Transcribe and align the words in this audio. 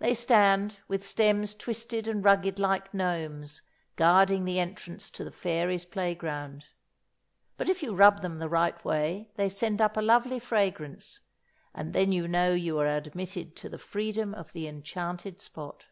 They 0.00 0.14
stand, 0.14 0.78
with 0.88 1.06
stems 1.06 1.54
twisted 1.54 2.08
and 2.08 2.24
rugged 2.24 2.58
like 2.58 2.92
gnomes, 2.92 3.62
guarding 3.94 4.44
the 4.44 4.58
entrance 4.58 5.10
to 5.10 5.22
the 5.22 5.30
fairy's 5.30 5.84
playground; 5.84 6.64
but 7.56 7.68
if 7.68 7.80
you 7.80 7.94
rub 7.94 8.20
them 8.20 8.40
the 8.40 8.48
right 8.48 8.84
way 8.84 9.30
they 9.36 9.48
send 9.48 9.80
up 9.80 9.96
a 9.96 10.02
lovely 10.02 10.40
fragrance, 10.40 11.20
and 11.72 11.92
then 11.92 12.10
you 12.10 12.26
know 12.26 12.52
you 12.52 12.80
are 12.80 12.88
admitted 12.88 13.54
to 13.58 13.68
the 13.68 13.78
freedom 13.78 14.34
of 14.34 14.52
the 14.54 14.66
enchanted 14.66 15.40
spot. 15.40 15.84